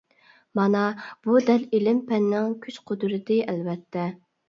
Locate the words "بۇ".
1.27-1.37